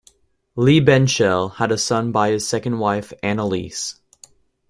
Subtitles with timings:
[0.57, 3.99] Liebehenschel had a son by his second wife, Anneliese.